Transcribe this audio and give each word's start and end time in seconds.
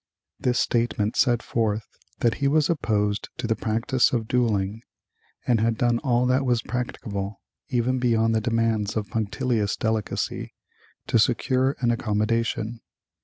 This 0.39 0.57
statement 0.57 1.15
set 1.15 1.43
forth 1.43 1.85
that 2.21 2.33
he 2.41 2.47
was 2.47 2.71
opposed 2.71 3.29
to 3.37 3.45
the 3.45 3.55
practice 3.55 4.11
of 4.11 4.27
dueling 4.27 4.81
and 5.45 5.59
had 5.59 5.77
done 5.77 5.99
all 5.99 6.25
that 6.25 6.43
was 6.43 6.63
practicable, 6.63 7.39
even 7.69 7.99
beyond 7.99 8.33
the 8.33 8.41
demands 8.41 8.97
of 8.97 9.05
a 9.05 9.09
punctilious 9.11 9.75
delicacy, 9.75 10.55
to 11.05 11.19
secure 11.19 11.75
an 11.81 11.91
accommodation. 11.91 12.81